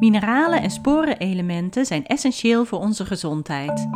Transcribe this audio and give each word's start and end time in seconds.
Mineralen 0.00 0.62
en 0.62 0.70
sporenelementen 0.70 1.86
zijn 1.86 2.06
essentieel 2.06 2.64
voor 2.64 2.78
onze 2.78 3.06
gezondheid. 3.06 3.88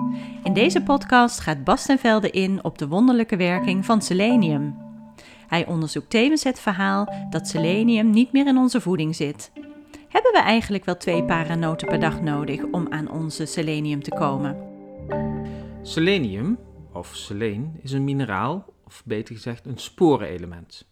In 0.45 0.53
deze 0.53 0.83
podcast 0.83 1.41
gaat 1.41 1.65
Bas 1.65 1.87
ten 1.87 1.99
Velde 1.99 2.30
in 2.30 2.65
op 2.65 2.79
de 2.79 2.88
wonderlijke 2.88 3.37
werking 3.37 3.84
van 3.84 4.02
selenium. 4.02 4.76
Hij 5.47 5.67
onderzoekt 5.67 6.10
tevens 6.10 6.44
het 6.44 6.60
verhaal 6.60 7.15
dat 7.31 7.49
selenium 7.49 8.11
niet 8.11 8.32
meer 8.32 8.46
in 8.46 8.57
onze 8.57 8.80
voeding 8.80 9.16
zit. 9.16 9.52
Hebben 10.09 10.32
we 10.32 10.41
eigenlijk 10.41 10.84
wel 10.84 10.96
twee 10.96 11.25
paranoten 11.25 11.89
per 11.89 12.01
dag 12.01 12.21
nodig 12.21 12.62
om 12.71 12.87
aan 12.91 13.11
onze 13.11 13.46
selenium 13.46 14.03
te 14.03 14.11
komen? 14.11 14.57
Selenium, 15.82 16.59
of 16.93 17.14
seleen, 17.14 17.79
is 17.82 17.93
een 17.93 18.05
mineraal, 18.05 18.64
of 18.87 19.03
beter 19.05 19.35
gezegd 19.35 19.67
een 19.67 19.79
sporenelement. 19.79 20.89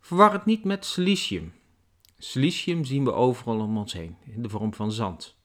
Verwar 0.00 0.32
het 0.32 0.44
niet 0.44 0.64
met 0.64 0.84
silicium. 0.84 1.52
Silicium 2.18 2.84
zien 2.84 3.04
we 3.04 3.12
overal 3.12 3.60
om 3.60 3.76
ons 3.78 3.92
heen, 3.92 4.16
in 4.24 4.42
de 4.42 4.48
vorm 4.48 4.74
van 4.74 4.92
zand. 4.92 5.36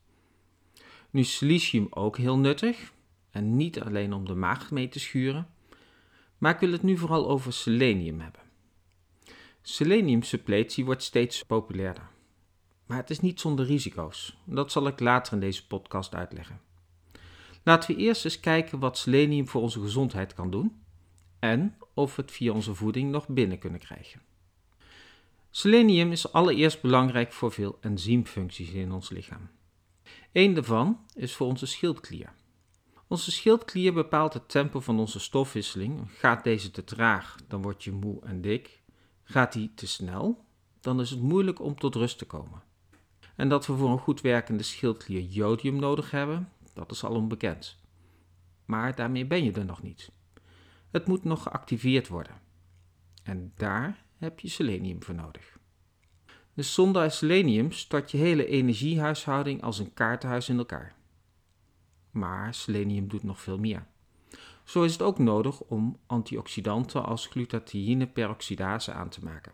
Nu 1.09 1.21
is 1.21 1.37
silicium 1.37 1.87
ook 1.89 2.17
heel 2.17 2.37
nuttig, 2.37 2.93
en 3.29 3.55
niet 3.55 3.81
alleen 3.81 4.13
om 4.13 4.25
de 4.25 4.35
maag 4.35 4.71
mee 4.71 4.87
te 4.87 4.99
schuren, 4.99 5.49
maar 6.37 6.53
ik 6.53 6.59
wil 6.59 6.71
het 6.71 6.83
nu 6.83 6.97
vooral 6.97 7.29
over 7.29 7.53
selenium 7.53 8.19
hebben. 8.19 8.41
Seleniumsuppletie 9.61 10.85
wordt 10.85 11.03
steeds 11.03 11.43
populairder. 11.43 12.09
Maar 12.85 12.97
het 12.97 13.09
is 13.09 13.19
niet 13.19 13.39
zonder 13.39 13.65
risico's. 13.65 14.37
Dat 14.45 14.71
zal 14.71 14.87
ik 14.87 14.99
later 14.99 15.33
in 15.33 15.39
deze 15.39 15.67
podcast 15.67 16.15
uitleggen. 16.15 16.61
Laten 17.63 17.95
we 17.95 18.01
eerst 18.01 18.25
eens 18.25 18.39
kijken 18.39 18.79
wat 18.79 18.97
selenium 18.97 19.47
voor 19.47 19.61
onze 19.61 19.79
gezondheid 19.79 20.33
kan 20.33 20.51
doen 20.51 20.81
en 21.39 21.77
of 21.93 22.15
we 22.15 22.21
het 22.21 22.31
via 22.31 22.51
onze 22.51 22.75
voeding 22.75 23.11
nog 23.11 23.27
binnen 23.27 23.59
kunnen 23.59 23.79
krijgen. 23.79 24.21
Selenium 25.53 26.11
is 26.11 26.33
allereerst 26.33 26.81
belangrijk 26.81 27.31
voor 27.31 27.51
veel 27.51 27.77
enzymfuncties 27.81 28.69
in 28.69 28.91
ons 28.91 29.09
lichaam. 29.09 29.49
Eén 30.31 30.53
daarvan 30.53 30.99
is 31.13 31.35
voor 31.35 31.47
onze 31.47 31.65
schildklier. 31.65 32.33
Onze 33.07 33.31
schildklier 33.31 33.93
bepaalt 33.93 34.33
het 34.33 34.49
tempo 34.49 34.79
van 34.79 34.99
onze 34.99 35.19
stofwisseling. 35.19 36.11
Gaat 36.11 36.43
deze 36.43 36.71
te 36.71 36.83
traag, 36.83 37.35
dan 37.47 37.61
word 37.61 37.83
je 37.83 37.91
moe 37.91 38.21
en 38.23 38.41
dik. 38.41 38.81
Gaat 39.23 39.53
die 39.53 39.71
te 39.75 39.87
snel, 39.87 40.45
dan 40.79 41.01
is 41.01 41.09
het 41.09 41.21
moeilijk 41.21 41.59
om 41.59 41.79
tot 41.79 41.95
rust 41.95 42.17
te 42.17 42.25
komen. 42.25 42.63
En 43.35 43.49
dat 43.49 43.65
we 43.65 43.75
voor 43.75 43.89
een 43.89 43.99
goed 43.99 44.21
werkende 44.21 44.63
schildklier 44.63 45.21
jodium 45.21 45.75
nodig 45.75 46.11
hebben, 46.11 46.49
dat 46.73 46.91
is 46.91 47.03
al 47.03 47.15
onbekend. 47.15 47.79
Maar 48.65 48.95
daarmee 48.95 49.25
ben 49.25 49.43
je 49.43 49.51
er 49.51 49.65
nog 49.65 49.81
niet. 49.81 50.11
Het 50.91 51.07
moet 51.07 51.23
nog 51.23 51.43
geactiveerd 51.43 52.07
worden. 52.07 52.41
En 53.23 53.53
daar 53.55 54.03
heb 54.21 54.39
je 54.39 54.49
selenium 54.49 55.03
voor 55.03 55.15
nodig. 55.15 55.57
Dus 56.53 56.73
zonder 56.73 57.11
selenium 57.11 57.71
stort 57.71 58.11
je 58.11 58.17
hele 58.17 58.45
energiehuishouding 58.45 59.61
als 59.63 59.79
een 59.79 59.93
kaartenhuis 59.93 60.49
in 60.49 60.57
elkaar. 60.57 60.95
Maar 62.11 62.53
selenium 62.53 63.07
doet 63.07 63.23
nog 63.23 63.41
veel 63.41 63.57
meer. 63.57 63.87
Zo 64.63 64.83
is 64.83 64.91
het 64.91 65.01
ook 65.01 65.19
nodig 65.19 65.61
om 65.61 65.99
antioxidanten 66.05 67.05
als 67.05 67.27
glutathione 67.27 68.07
peroxidase 68.07 68.91
aan 68.91 69.09
te 69.09 69.23
maken. 69.23 69.51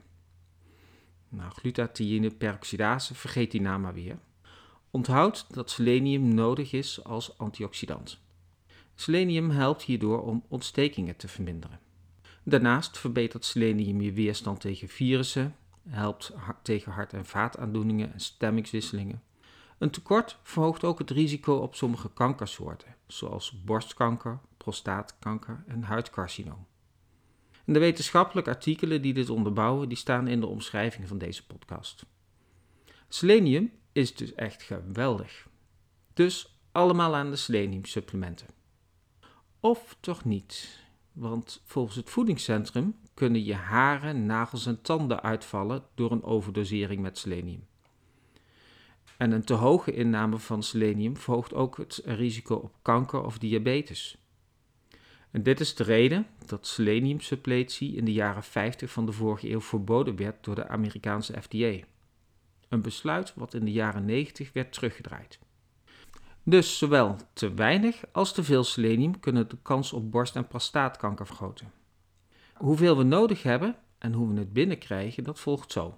Nou, 1.29 1.51
glutathione 1.51 2.29
peroxidase, 2.29 3.15
vergeet 3.15 3.51
die 3.51 3.61
naam 3.61 3.81
maar 3.81 3.93
weer. 3.93 4.19
Onthoud 4.91 5.53
dat 5.53 5.69
selenium 5.69 6.33
nodig 6.33 6.73
is 6.73 7.03
als 7.03 7.37
antioxidant. 7.37 8.19
Selenium 8.95 9.49
helpt 9.49 9.83
hierdoor 9.83 10.21
om 10.21 10.43
ontstekingen 10.47 11.15
te 11.15 11.27
verminderen. 11.27 11.79
Daarnaast 12.49 12.97
verbetert 12.97 13.45
selenium 13.45 14.01
je 14.01 14.11
weerstand 14.11 14.59
tegen 14.59 14.87
virussen, 14.87 15.55
helpt 15.87 16.33
tegen 16.61 16.91
hart- 16.91 17.13
en 17.13 17.25
vaataandoeningen 17.25 18.13
en 18.13 18.19
stemmingswisselingen. 18.19 19.23
Een 19.77 19.89
tekort 19.89 20.39
verhoogt 20.43 20.83
ook 20.83 20.99
het 20.99 21.09
risico 21.09 21.55
op 21.55 21.75
sommige 21.75 22.09
kankersoorten, 22.13 22.95
zoals 23.07 23.63
borstkanker, 23.63 24.39
prostaatkanker 24.57 25.63
en 25.67 25.83
huidcarcinoom. 25.83 26.65
En 27.65 27.73
de 27.73 27.79
wetenschappelijke 27.79 28.49
artikelen 28.49 29.01
die 29.01 29.13
dit 29.13 29.29
onderbouwen, 29.29 29.89
die 29.89 29.97
staan 29.97 30.27
in 30.27 30.39
de 30.39 30.47
omschrijving 30.47 31.07
van 31.07 31.17
deze 31.17 31.45
podcast. 31.45 32.05
Selenium 33.07 33.71
is 33.91 34.15
dus 34.15 34.33
echt 34.33 34.63
geweldig. 34.63 35.47
Dus 36.13 36.59
allemaal 36.71 37.15
aan 37.15 37.29
de 37.29 37.35
seleniumsupplementen. 37.35 38.47
Of 39.59 39.97
toch 39.99 40.25
niet? 40.25 40.85
Want 41.17 41.61
volgens 41.65 41.95
het 41.95 42.09
voedingscentrum 42.09 42.95
kunnen 43.13 43.43
je 43.43 43.53
haren, 43.53 44.25
nagels 44.25 44.65
en 44.65 44.81
tanden 44.81 45.21
uitvallen 45.21 45.83
door 45.95 46.11
een 46.11 46.23
overdosering 46.23 47.01
met 47.01 47.17
selenium. 47.17 47.67
En 49.17 49.31
een 49.31 49.43
te 49.43 49.53
hoge 49.53 49.93
inname 49.93 50.37
van 50.37 50.63
selenium 50.63 51.17
verhoogt 51.17 51.53
ook 51.53 51.77
het 51.77 52.01
risico 52.05 52.55
op 52.55 52.73
kanker 52.81 53.23
of 53.23 53.37
diabetes. 53.37 54.17
En 55.31 55.43
dit 55.43 55.59
is 55.59 55.75
de 55.75 55.83
reden 55.83 56.27
dat 56.45 56.67
seleniumsuppletie 56.67 57.95
in 57.95 58.05
de 58.05 58.13
jaren 58.13 58.43
50 58.43 58.91
van 58.91 59.05
de 59.05 59.11
vorige 59.11 59.49
eeuw 59.49 59.61
verboden 59.61 60.15
werd 60.15 60.43
door 60.43 60.55
de 60.55 60.67
Amerikaanse 60.67 61.41
FDA. 61.41 61.85
Een 62.69 62.81
besluit 62.81 63.33
wat 63.35 63.53
in 63.53 63.65
de 63.65 63.71
jaren 63.71 64.05
90 64.05 64.53
werd 64.53 64.73
teruggedraaid. 64.73 65.39
Dus 66.49 66.77
zowel 66.77 67.15
te 67.33 67.53
weinig 67.53 68.03
als 68.11 68.33
te 68.33 68.43
veel 68.43 68.63
selenium 68.63 69.19
kunnen 69.19 69.49
de 69.49 69.57
kans 69.61 69.93
op 69.93 70.11
borst- 70.11 70.35
en 70.35 70.47
prostaatkanker 70.47 71.25
vergroten. 71.25 71.71
Hoeveel 72.53 72.97
we 72.97 73.03
nodig 73.03 73.43
hebben 73.43 73.75
en 73.97 74.13
hoe 74.13 74.33
we 74.33 74.39
het 74.39 74.53
binnenkrijgen, 74.53 75.23
dat 75.23 75.39
volgt 75.39 75.71
zo. 75.71 75.97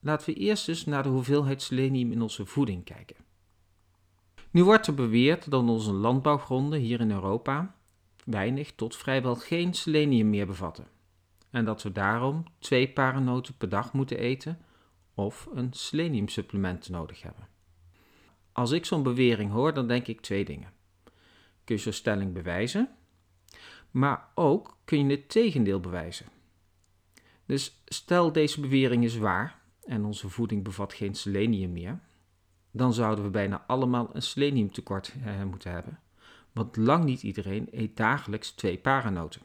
Laten 0.00 0.26
we 0.26 0.40
eerst 0.40 0.68
eens 0.68 0.84
naar 0.84 1.02
de 1.02 1.08
hoeveelheid 1.08 1.62
selenium 1.62 2.12
in 2.12 2.22
onze 2.22 2.46
voeding 2.46 2.84
kijken. 2.84 3.16
Nu 4.50 4.64
wordt 4.64 4.86
er 4.86 4.94
beweerd 4.94 5.50
dat 5.50 5.68
onze 5.68 5.92
landbouwgronden 5.92 6.80
hier 6.80 7.00
in 7.00 7.10
Europa 7.10 7.74
weinig 8.24 8.72
tot 8.74 8.96
vrijwel 8.96 9.34
geen 9.34 9.74
selenium 9.74 10.30
meer 10.30 10.46
bevatten. 10.46 10.86
En 11.50 11.64
dat 11.64 11.82
we 11.82 11.92
daarom 11.92 12.44
twee 12.58 12.88
paranoten 12.88 13.56
per 13.56 13.68
dag 13.68 13.92
moeten 13.92 14.18
eten 14.18 14.58
of 15.14 15.48
een 15.54 15.72
seleniumsupplement 15.72 16.88
nodig 16.88 17.22
hebben. 17.22 17.56
Als 18.58 18.70
ik 18.70 18.84
zo'n 18.84 19.02
bewering 19.02 19.50
hoor, 19.50 19.74
dan 19.74 19.88
denk 19.88 20.06
ik 20.06 20.20
twee 20.20 20.44
dingen. 20.44 20.72
Kun 21.64 21.76
je 21.76 21.80
zo'n 21.80 21.92
stelling 21.92 22.32
bewijzen, 22.32 22.88
maar 23.90 24.28
ook 24.34 24.76
kun 24.84 24.98
je 24.98 25.10
het 25.10 25.28
tegendeel 25.28 25.80
bewijzen. 25.80 26.26
Dus 27.46 27.82
stel 27.84 28.32
deze 28.32 28.60
bewering 28.60 29.04
is 29.04 29.16
waar 29.16 29.60
en 29.84 30.04
onze 30.04 30.28
voeding 30.28 30.64
bevat 30.64 30.92
geen 30.92 31.14
selenium 31.14 31.72
meer, 31.72 32.00
dan 32.70 32.92
zouden 32.92 33.24
we 33.24 33.30
bijna 33.30 33.64
allemaal 33.66 34.10
een 34.12 34.22
seleniumtekort 34.22 35.14
eh, 35.24 35.42
moeten 35.42 35.72
hebben, 35.72 36.00
want 36.52 36.76
lang 36.76 37.04
niet 37.04 37.22
iedereen 37.22 37.68
eet 37.70 37.96
dagelijks 37.96 38.50
twee 38.50 38.78
paranoten. 38.78 39.42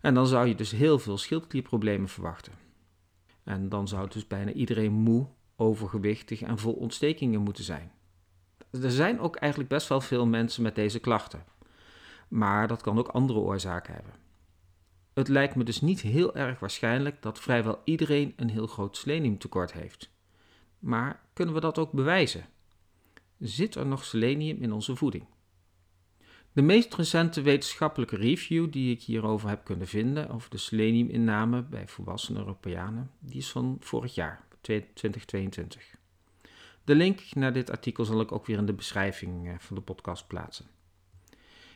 En 0.00 0.14
dan 0.14 0.26
zou 0.26 0.46
je 0.46 0.54
dus 0.54 0.70
heel 0.70 0.98
veel 0.98 1.18
schildklierproblemen 1.18 2.08
verwachten. 2.08 2.52
En 3.42 3.68
dan 3.68 3.88
zou 3.88 4.08
dus 4.08 4.26
bijna 4.26 4.52
iedereen 4.52 4.92
moe, 4.92 5.26
overgewichtig 5.56 6.42
en 6.42 6.58
vol 6.58 6.72
ontstekingen 6.72 7.40
moeten 7.40 7.64
zijn. 7.64 7.92
Er 8.70 8.90
zijn 8.90 9.20
ook 9.20 9.36
eigenlijk 9.36 9.70
best 9.70 9.88
wel 9.88 10.00
veel 10.00 10.26
mensen 10.26 10.62
met 10.62 10.74
deze 10.74 10.98
klachten. 10.98 11.44
Maar 12.28 12.68
dat 12.68 12.82
kan 12.82 12.98
ook 12.98 13.08
andere 13.08 13.38
oorzaken 13.38 13.94
hebben. 13.94 14.12
Het 15.14 15.28
lijkt 15.28 15.54
me 15.54 15.64
dus 15.64 15.80
niet 15.80 16.00
heel 16.00 16.34
erg 16.34 16.58
waarschijnlijk 16.58 17.22
dat 17.22 17.40
vrijwel 17.40 17.80
iedereen 17.84 18.32
een 18.36 18.50
heel 18.50 18.66
groot 18.66 18.96
seleniumtekort 18.96 19.72
heeft. 19.72 20.10
Maar 20.78 21.20
kunnen 21.32 21.54
we 21.54 21.60
dat 21.60 21.78
ook 21.78 21.92
bewijzen? 21.92 22.44
Zit 23.38 23.74
er 23.74 23.86
nog 23.86 24.04
selenium 24.04 24.62
in 24.62 24.72
onze 24.72 24.96
voeding? 24.96 25.24
De 26.52 26.62
meest 26.62 26.94
recente 26.94 27.42
wetenschappelijke 27.42 28.16
review 28.16 28.72
die 28.72 28.94
ik 28.94 29.02
hierover 29.02 29.48
heb 29.48 29.64
kunnen 29.64 29.86
vinden 29.86 30.28
over 30.28 30.50
de 30.50 30.56
seleniuminname 30.56 31.62
bij 31.62 31.88
volwassen 31.88 32.36
Europeanen, 32.36 33.10
die 33.18 33.36
is 33.36 33.50
van 33.50 33.76
vorig 33.80 34.14
jaar, 34.14 34.46
2022. 34.62 35.94
De 36.84 36.94
link 36.94 37.20
naar 37.34 37.52
dit 37.52 37.70
artikel 37.70 38.04
zal 38.04 38.20
ik 38.20 38.32
ook 38.32 38.46
weer 38.46 38.58
in 38.58 38.66
de 38.66 38.72
beschrijving 38.72 39.48
eh, 39.48 39.54
van 39.58 39.76
de 39.76 39.82
podcast 39.82 40.26
plaatsen. 40.26 40.66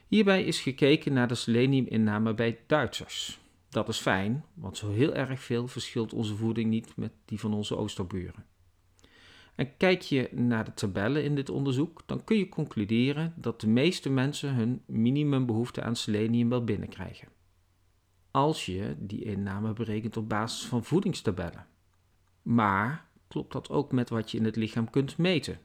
Hierbij 0.06 0.44
is 0.44 0.60
gekeken 0.60 1.12
naar 1.12 1.28
de 1.28 1.34
seleniuminname 1.34 2.34
bij 2.34 2.58
Duitsers. 2.66 3.38
Dat 3.68 3.88
is 3.88 3.98
fijn, 3.98 4.44
want 4.54 4.76
zo 4.76 4.90
heel 4.90 5.14
erg 5.14 5.40
veel 5.40 5.68
verschilt 5.68 6.12
onze 6.12 6.36
voeding 6.36 6.70
niet 6.70 6.96
met 6.96 7.12
die 7.24 7.40
van 7.40 7.54
onze 7.54 7.76
oosterburen. 7.76 8.44
En 9.54 9.76
kijk 9.76 10.02
je 10.02 10.28
naar 10.32 10.64
de 10.64 10.74
tabellen 10.74 11.24
in 11.24 11.34
dit 11.34 11.48
onderzoek, 11.48 12.02
dan 12.06 12.24
kun 12.24 12.36
je 12.36 12.48
concluderen 12.48 13.34
dat 13.36 13.60
de 13.60 13.68
meeste 13.68 14.10
mensen 14.10 14.54
hun 14.54 14.82
minimumbehoefte 14.86 15.82
aan 15.82 15.96
selenium 15.96 16.48
wel 16.48 16.64
binnenkrijgen. 16.64 17.28
Als 18.30 18.66
je 18.66 18.94
die 18.98 19.24
inname 19.24 19.72
berekent 19.72 20.16
op 20.16 20.28
basis 20.28 20.66
van 20.66 20.84
voedingstabellen. 20.84 21.66
Maar 22.46 23.08
klopt 23.28 23.52
dat 23.52 23.70
ook 23.70 23.92
met 23.92 24.08
wat 24.08 24.30
je 24.30 24.38
in 24.38 24.44
het 24.44 24.56
lichaam 24.56 24.90
kunt 24.90 25.18
meten? 25.18 25.58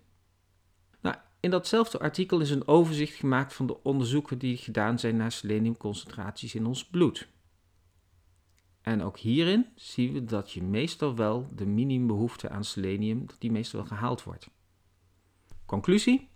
Nou, 1.02 1.16
in 1.40 1.50
datzelfde 1.50 2.00
artikel 2.00 2.40
is 2.40 2.50
een 2.50 2.68
overzicht 2.68 3.16
gemaakt 3.16 3.54
van 3.54 3.68
de 3.68 3.84
onderzoeken 3.84 4.38
die 4.38 4.58
gedaan 4.58 5.00
zijn 5.00 5.16
naar 5.16 5.32
seleniumconcentraties 5.32 6.56
in 6.56 6.66
ons 6.66 6.86
bloed. 6.86 7.28
En 8.82 9.02
ook 9.02 9.18
hierin 9.18 9.66
zien 9.76 10.14
we 10.14 10.26
dat 10.26 10.52
je 10.52 10.64
meestal 10.64 11.16
wel 11.16 11.48
de 11.56 11.66
minimumbehoefte 11.66 12.50
aan 12.50 12.64
selenium, 12.64 13.26
die 13.40 13.52
meestal 13.52 13.86
gehaald 13.86 14.24
wordt. 14.24 14.50
Conclusie? 15.66 16.30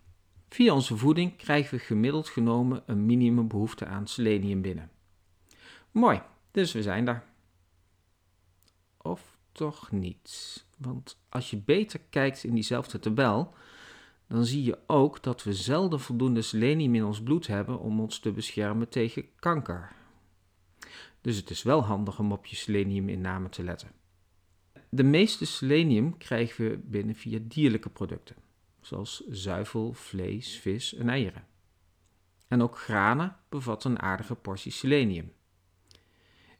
Via 0.49 0.73
onze 0.73 0.97
voeding 0.97 1.35
krijgen 1.35 1.77
we 1.77 1.83
gemiddeld 1.83 2.29
genomen 2.29 2.83
een 2.85 3.05
minimumbehoefte 3.05 3.85
aan 3.85 4.07
selenium 4.07 4.61
binnen. 4.61 4.91
Mooi, 5.91 6.21
dus 6.51 6.71
we 6.71 6.81
zijn 6.81 7.05
daar. 7.05 7.34
Toch 9.55 9.91
niet? 9.91 10.65
Want 10.77 11.19
als 11.29 11.49
je 11.49 11.57
beter 11.57 11.99
kijkt 12.09 12.43
in 12.43 12.53
diezelfde 12.53 12.99
tabel, 12.99 13.53
dan 14.27 14.45
zie 14.45 14.63
je 14.63 14.77
ook 14.87 15.23
dat 15.23 15.43
we 15.43 15.53
zelden 15.53 15.99
voldoende 15.99 16.41
selenium 16.41 16.95
in 16.95 17.03
ons 17.03 17.23
bloed 17.23 17.47
hebben 17.47 17.79
om 17.79 17.99
ons 17.99 18.19
te 18.19 18.31
beschermen 18.31 18.89
tegen 18.89 19.25
kanker. 19.39 19.95
Dus 21.21 21.35
het 21.37 21.49
is 21.49 21.63
wel 21.63 21.83
handig 21.83 22.19
om 22.19 22.31
op 22.31 22.45
je 22.45 22.55
seleniuminname 22.55 23.49
te 23.49 23.63
letten. 23.63 23.91
De 24.89 25.03
meeste 25.03 25.45
selenium 25.45 26.17
krijgen 26.17 26.69
we 26.69 26.77
binnen 26.77 27.15
via 27.15 27.39
dierlijke 27.41 27.89
producten, 27.89 28.35
zoals 28.81 29.23
zuivel, 29.27 29.93
vlees, 29.93 30.57
vis 30.59 30.93
en 30.93 31.09
eieren. 31.09 31.47
En 32.47 32.61
ook 32.61 32.77
granen 32.77 33.35
bevatten 33.49 33.91
een 33.91 34.01
aardige 34.01 34.35
portie 34.35 34.71
selenium. 34.71 35.31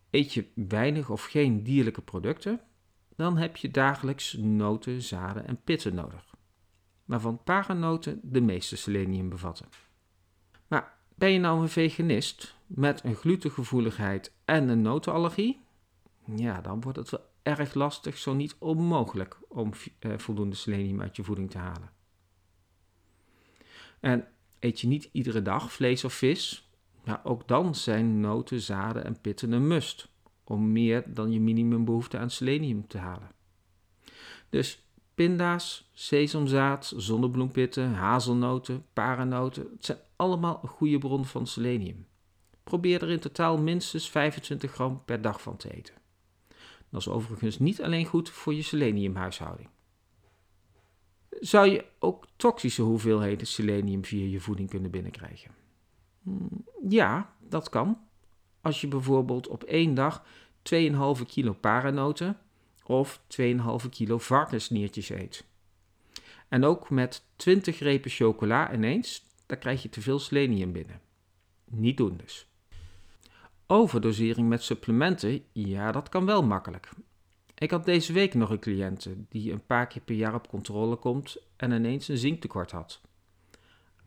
Eet 0.10 0.34
je 0.34 0.46
weinig 0.54 1.10
of 1.10 1.24
geen 1.24 1.64
dierlijke 1.64 2.02
producten, 2.02 2.62
dan 3.16 3.38
heb 3.38 3.58
je 3.58 3.72
dagelijks 3.72 4.34
noten, 4.34 5.02
zaden 5.02 5.48
en 5.48 5.62
pitten 5.64 5.96
nodig, 5.96 6.36
waarvan 7.06 7.44
paranoten 7.44 8.20
de 8.24 8.42
meeste 8.42 8.76
selenium 8.76 9.30
bevatten. 9.30 9.68
Maar 10.68 10.98
ben 11.16 11.32
je 11.32 11.40
nou 11.40 11.62
een 11.62 11.70
veganist 11.70 12.56
met 12.68 13.04
een 13.04 13.16
glutengevoeligheid 13.16 14.34
en 14.46 14.70
een 14.70 14.82
notenallergie? 14.82 15.62
Ja, 16.36 16.62
dan 16.62 16.82
wordt 16.82 16.98
het 16.98 17.10
wel 17.10 17.34
erg 17.44 17.74
lastig, 17.74 18.18
zo 18.18 18.34
niet 18.34 18.56
onmogelijk, 18.60 19.38
om 19.48 19.72
eh, 20.00 20.18
voldoende 20.18 20.56
selenium 20.56 21.02
uit 21.02 21.16
je 21.16 21.24
voeding 21.24 21.52
te 21.52 21.58
halen. 21.58 21.90
En 24.00 24.28
eet 24.60 24.80
je 24.80 24.88
niet 24.88 25.10
iedere 25.12 25.42
dag 25.42 25.72
vlees 25.72 26.04
of 26.04 26.14
vis, 26.14 26.70
ja, 27.04 27.22
ook 27.24 27.48
dan 27.48 27.76
zijn 27.76 28.20
noten, 28.20 28.62
zaden 28.62 29.06
en 29.06 29.22
pitten 29.22 29.52
een 29.52 29.68
must 29.68 30.10
om 30.46 30.72
meer 30.72 31.04
dan 31.14 31.32
je 31.32 31.40
minimumbehoefte 31.40 32.18
aan 32.18 32.30
selenium 32.30 32.88
te 32.88 32.98
halen. 32.98 33.32
Dus 34.50 34.88
pinda's, 35.16 35.90
sesamzaad, 35.94 36.94
zonnebloempitten, 36.96 37.94
hazelnoten, 37.94 38.86
paranoten, 38.94 39.68
het 39.72 39.86
zijn 39.86 39.98
allemaal 40.16 40.60
een 40.62 40.70
goede 40.70 40.98
bron 40.98 41.26
van 41.26 41.48
selenium. 41.48 42.06
Probeer 42.64 43.02
er 43.02 43.10
in 43.10 43.20
totaal 43.20 43.58
minstens 43.58 44.10
25 44.10 44.72
gram 44.72 45.02
per 45.06 45.22
dag 45.22 45.42
van 45.42 45.58
te 45.58 45.74
eten. 45.74 45.94
Dat 46.90 47.02
is 47.02 47.08
overigens 47.08 47.60
niet 47.60 47.82
alleen 47.82 48.06
goed 48.06 48.30
voor 48.30 48.54
je 48.54 48.62
seleniumhuishouding. 48.62 49.70
Zou 51.30 51.68
je 51.68 51.86
ook 52.00 52.26
toxische 52.36 52.82
hoeveelheden 52.82 53.48
selenium 53.48 54.06
via 54.06 54.26
je 54.26 54.40
voeding 54.40 54.70
kunnen 54.70 54.92
binnenkrijgen? 54.92 55.52
Hmm, 56.22 56.66
ja, 56.90 57.36
dat 57.40 57.70
kan. 57.70 58.05
Als 58.66 58.82
je 58.82 58.88
bijvoorbeeld 58.88 59.48
op 59.48 59.64
één 59.64 59.94
dag 59.94 60.24
2,5 60.74 61.26
kilo 61.28 61.54
paranoten 61.54 62.38
of 62.86 63.22
2,5 63.42 63.90
kilo 63.90 64.18
varkensniertjes 64.18 65.10
eet. 65.10 65.46
En 66.48 66.64
ook 66.64 66.90
met 66.90 67.24
20 67.36 67.80
repen 67.80 68.12
chocola 68.12 68.74
ineens, 68.74 69.26
daar 69.46 69.58
krijg 69.58 69.82
je 69.84 69.90
te 69.90 70.02
veel 70.02 70.20
selenium 70.20 70.72
binnen. 70.72 71.02
Niet 71.66 71.98
doen 71.98 72.18
dus. 72.18 72.48
Overdosering 73.68 74.50
met 74.50 74.64
supplementen, 74.64 75.44
ja, 75.52 75.92
dat 75.92 76.10
kan 76.10 76.26
wel 76.26 76.44
makkelijk. 76.44 76.90
Ik 77.56 77.72
had 77.72 77.86
deze 77.86 78.14
week 78.14 78.34
nog 78.34 78.50
een 78.50 78.60
cliënte 78.60 79.16
die 79.30 79.52
een 79.52 79.66
paar 79.66 79.88
keer 79.88 80.02
per 80.02 80.16
jaar 80.16 80.34
op 80.34 80.48
controle 80.48 80.96
komt 80.96 81.38
en 81.56 81.72
ineens 81.72 82.08
een 82.08 82.18
zinktekort 82.18 82.72
had. 82.72 83.02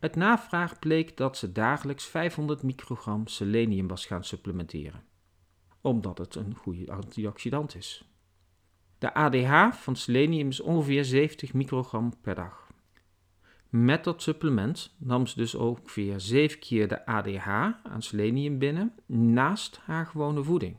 Uit 0.00 0.16
navraag 0.16 0.78
bleek 0.78 1.16
dat 1.16 1.36
ze 1.36 1.52
dagelijks 1.52 2.04
500 2.04 2.62
microgram 2.62 3.26
selenium 3.26 3.88
was 3.88 4.06
gaan 4.06 4.24
supplementeren, 4.24 5.02
omdat 5.80 6.18
het 6.18 6.34
een 6.34 6.54
goede 6.54 6.92
antioxidant 6.92 7.74
is. 7.74 8.04
De 8.98 9.14
ADH 9.14 9.72
van 9.72 9.96
selenium 9.96 10.48
is 10.48 10.60
ongeveer 10.60 11.04
70 11.04 11.52
microgram 11.52 12.12
per 12.20 12.34
dag. 12.34 12.66
Met 13.68 14.04
dat 14.04 14.22
supplement 14.22 14.94
nam 14.98 15.26
ze 15.26 15.36
dus 15.36 15.54
ongeveer 15.54 16.20
7 16.20 16.58
keer 16.58 16.88
de 16.88 17.06
ADH 17.06 17.48
aan 17.82 18.02
selenium 18.02 18.58
binnen 18.58 18.92
naast 19.06 19.78
haar 19.84 20.06
gewone 20.06 20.42
voeding. 20.42 20.76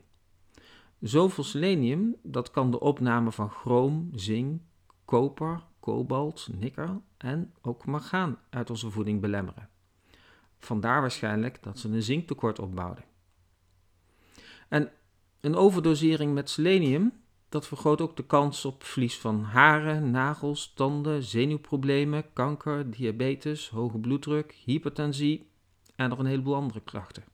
Zoveel 1.00 1.44
selenium, 1.44 2.16
dat 2.22 2.50
kan 2.50 2.70
de 2.70 2.80
opname 2.80 3.32
van 3.32 3.50
chroom, 3.50 4.08
zink, 4.14 4.60
koper, 5.04 5.62
kobalt, 5.90 6.48
nikkel 6.52 7.02
en 7.16 7.54
ook 7.62 7.86
mangaan 7.86 8.38
uit 8.50 8.70
onze 8.70 8.90
voeding 8.90 9.20
belemmeren. 9.20 9.68
Vandaar 10.58 11.00
waarschijnlijk 11.00 11.62
dat 11.62 11.78
ze 11.78 11.88
een 11.88 12.02
zinktekort 12.02 12.58
opbouwden. 12.58 13.04
En 14.68 14.90
een 15.40 15.54
overdosering 15.54 16.34
met 16.34 16.50
selenium 16.50 17.12
dat 17.48 17.66
vergroot 17.66 18.00
ook 18.00 18.16
de 18.16 18.26
kans 18.26 18.64
op 18.64 18.84
verlies 18.84 19.18
van 19.18 19.42
haren, 19.42 20.10
nagels, 20.10 20.72
tanden, 20.74 21.22
zenuwproblemen, 21.22 22.32
kanker, 22.32 22.90
diabetes, 22.90 23.68
hoge 23.68 23.98
bloeddruk, 23.98 24.52
hypertensie 24.64 25.50
en 25.96 26.08
nog 26.08 26.18
een 26.18 26.26
heleboel 26.26 26.54
andere 26.54 26.80
klachten. 26.80 27.24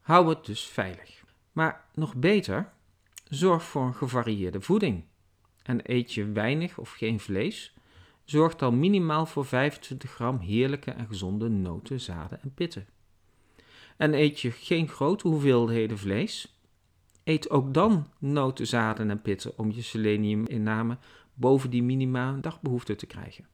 Hou 0.00 0.28
het 0.28 0.44
dus 0.44 0.64
veilig. 0.64 1.24
Maar 1.52 1.84
nog 1.94 2.14
beter, 2.14 2.72
zorg 3.28 3.62
voor 3.62 3.82
een 3.82 3.94
gevarieerde 3.94 4.60
voeding. 4.60 5.04
En 5.62 5.80
eet 5.82 6.12
je 6.12 6.32
weinig 6.32 6.78
of 6.78 6.90
geen 6.90 7.20
vlees, 7.20 7.74
zorg 8.24 8.56
dan 8.56 8.78
minimaal 8.78 9.26
voor 9.26 9.44
25 9.44 10.10
gram 10.10 10.38
heerlijke 10.38 10.90
en 10.90 11.06
gezonde 11.06 11.48
noten, 11.48 12.00
zaden 12.00 12.42
en 12.42 12.54
pitten. 12.54 12.86
En 13.96 14.14
eet 14.14 14.40
je 14.40 14.50
geen 14.50 14.88
grote 14.88 15.28
hoeveelheden 15.28 15.98
vlees, 15.98 16.60
Eet 17.24 17.50
ook 17.50 17.74
dan 17.74 18.06
noten, 18.18 18.66
zaden 18.66 19.10
en 19.10 19.22
pitten 19.22 19.58
om 19.58 19.70
je 19.70 19.82
seleniuminname 19.82 20.98
boven 21.34 21.70
die 21.70 21.82
minima 21.82 22.32
dagbehoefte 22.32 22.96
te 22.96 23.06
krijgen. 23.06 23.46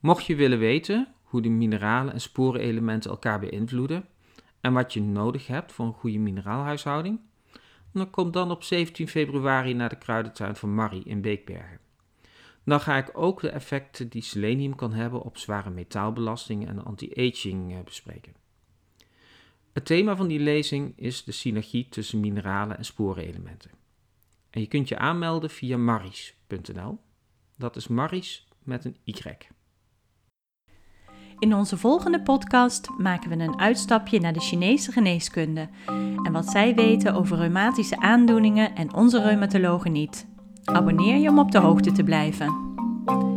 Mocht 0.00 0.24
je 0.24 0.36
willen 0.36 0.58
weten 0.58 1.08
hoe 1.22 1.42
de 1.42 1.48
mineralen 1.48 2.12
en 2.12 2.20
sporenelementen 2.20 3.10
elkaar 3.10 3.40
beïnvloeden 3.40 4.08
en 4.60 4.72
wat 4.72 4.92
je 4.92 5.00
nodig 5.00 5.46
hebt 5.46 5.72
voor 5.72 5.86
een 5.86 5.92
goede 5.92 6.18
mineraalhuishouding, 6.18 7.20
dan 7.94 8.10
kom 8.10 8.30
dan 8.30 8.50
op 8.50 8.62
17 8.62 9.08
februari 9.08 9.74
naar 9.74 9.88
de 9.88 9.98
kruidentuin 9.98 10.56
van 10.56 10.74
Marie 10.74 11.04
in 11.04 11.20
Beekbergen. 11.20 11.78
Dan 12.64 12.80
ga 12.80 12.96
ik 12.96 13.10
ook 13.12 13.40
de 13.40 13.48
effecten 13.48 14.08
die 14.08 14.22
selenium 14.22 14.74
kan 14.74 14.92
hebben 14.92 15.22
op 15.22 15.38
zware 15.38 15.70
metaalbelastingen 15.70 16.68
en 16.68 16.84
anti-aging 16.84 17.72
eh, 17.72 17.80
bespreken. 17.84 18.34
Het 19.72 19.84
thema 19.84 20.16
van 20.16 20.28
die 20.28 20.40
lezing 20.40 20.92
is 20.96 21.24
de 21.24 21.32
synergie 21.32 21.88
tussen 21.88 22.20
mineralen 22.20 22.76
en 22.76 22.84
sporenelementen. 22.84 23.70
En 24.50 24.60
je 24.60 24.66
kunt 24.66 24.88
je 24.88 24.98
aanmelden 24.98 25.50
via 25.50 25.76
maris.nl. 25.76 26.98
Dat 27.56 27.76
is 27.76 27.88
maris 27.88 28.48
met 28.62 28.84
een 28.84 28.96
y. 29.04 29.12
In 31.44 31.54
onze 31.54 31.76
volgende 31.76 32.20
podcast 32.20 32.88
maken 32.98 33.30
we 33.30 33.44
een 33.44 33.58
uitstapje 33.58 34.20
naar 34.20 34.32
de 34.32 34.40
Chinese 34.40 34.92
geneeskunde 34.92 35.68
en 36.22 36.32
wat 36.32 36.46
zij 36.46 36.74
weten 36.74 37.14
over 37.14 37.36
reumatische 37.36 37.98
aandoeningen 37.98 38.74
en 38.74 38.94
onze 38.94 39.22
reumatologen 39.22 39.92
niet. 39.92 40.26
Abonneer 40.64 41.16
je 41.16 41.28
om 41.28 41.38
op 41.38 41.50
de 41.50 41.58
hoogte 41.58 41.92
te 41.92 42.02
blijven. 42.02 42.46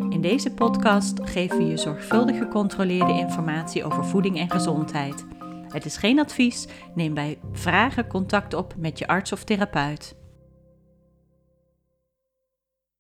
In 0.10 0.22
deze 0.22 0.54
podcast 0.54 1.20
geven 1.24 1.58
we 1.58 1.66
je 1.66 1.78
zorgvuldig 1.78 2.38
gecontroleerde 2.38 3.14
informatie 3.14 3.84
over 3.84 4.06
voeding 4.06 4.38
en 4.40 4.50
gezondheid. 4.50 5.26
Het 5.68 5.86
is 5.86 5.98
geen 5.98 6.20
advies. 6.20 6.68
Neem 6.96 7.14
bij 7.14 7.38
vragen 7.52 8.08
contact 8.08 8.54
op 8.54 8.74
met 8.78 9.00
je 9.00 9.08
arts 9.08 9.32
of 9.32 9.44
therapeut. 9.44 10.16